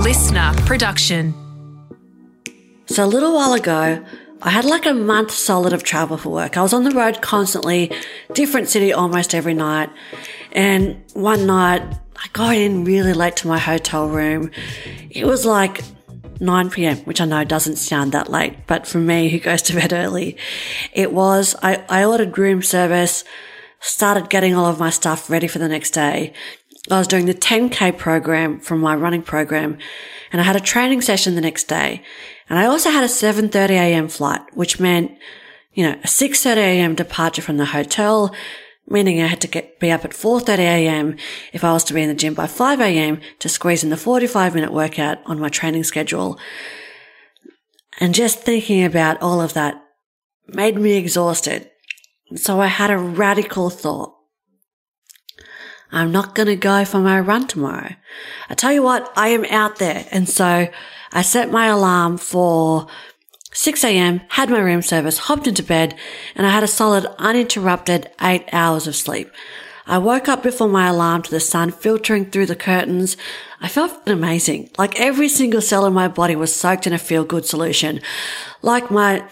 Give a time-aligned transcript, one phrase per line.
[0.00, 1.34] listener production.
[2.86, 4.02] So a little while ago,
[4.40, 6.56] I had like a month solid of travel for work.
[6.56, 7.92] I was on the road constantly,
[8.32, 9.90] different city almost every night.
[10.52, 11.82] And one night,
[12.16, 14.50] I got in really late to my hotel room.
[15.10, 15.82] It was like
[16.40, 19.74] 9 p.m., which I know doesn't sound that late, but for me, who goes to
[19.74, 20.38] bed early,
[20.94, 23.22] it was, I, I ordered room service,
[23.80, 26.32] started getting all of my stuff ready for the next day.
[26.88, 29.78] I was doing the 10k program from my running program
[30.32, 32.02] and I had a training session the next day.
[32.48, 34.08] And I also had a 7.30 a.m.
[34.08, 35.12] flight, which meant,
[35.74, 36.94] you know, a 6.30 a.m.
[36.94, 38.34] departure from the hotel,
[38.88, 41.16] meaning I had to get, be up at 4.30 a.m.
[41.52, 43.20] if I was to be in the gym by 5 a.m.
[43.40, 46.38] to squeeze in the 45 minute workout on my training schedule.
[47.98, 49.82] And just thinking about all of that
[50.48, 51.70] made me exhausted.
[52.36, 54.14] So I had a radical thought.
[55.92, 57.94] I'm not going to go for my run tomorrow.
[58.48, 60.06] I tell you what, I am out there.
[60.10, 60.68] And so
[61.12, 62.86] I set my alarm for
[63.52, 65.96] 6 a.m., had my room service, hopped into bed,
[66.36, 69.30] and I had a solid uninterrupted eight hours of sleep.
[69.86, 73.16] I woke up before my alarm to the sun filtering through the curtains.
[73.60, 74.70] I felt amazing.
[74.78, 78.00] Like every single cell in my body was soaked in a feel good solution.
[78.62, 79.28] Like my,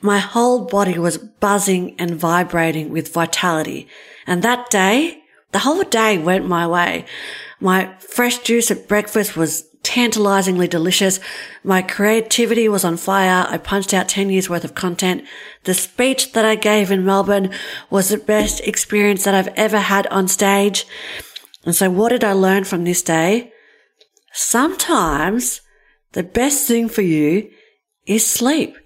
[0.00, 3.88] my whole body was buzzing and vibrating with vitality.
[4.28, 5.19] And that day,
[5.52, 7.04] the whole day went my way.
[7.60, 11.20] My fresh juice at breakfast was tantalizingly delicious.
[11.64, 13.46] My creativity was on fire.
[13.48, 15.24] I punched out 10 years worth of content.
[15.64, 17.52] The speech that I gave in Melbourne
[17.88, 20.86] was the best experience that I've ever had on stage.
[21.64, 23.52] And so what did I learn from this day?
[24.32, 25.60] Sometimes
[26.12, 27.50] the best thing for you
[28.06, 28.76] is sleep.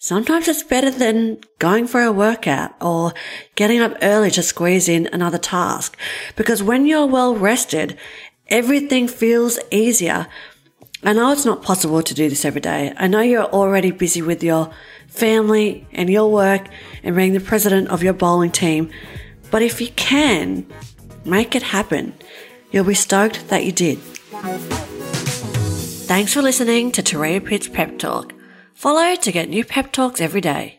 [0.00, 3.12] Sometimes it's better than going for a workout or
[3.56, 5.98] getting up early to squeeze in another task.
[6.36, 7.98] Because when you're well rested,
[8.46, 10.28] everything feels easier.
[11.02, 12.94] I know it's not possible to do this every day.
[12.96, 14.70] I know you're already busy with your
[15.08, 16.68] family and your work
[17.02, 18.90] and being the president of your bowling team.
[19.50, 20.64] But if you can,
[21.24, 22.14] make it happen.
[22.70, 23.98] You'll be stoked that you did.
[26.06, 28.37] Thanks for listening to Turia Pitt's Pep Talk.
[28.78, 30.78] Follow to get new pep talks every day.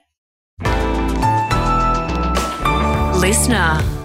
[3.20, 3.99] Listener.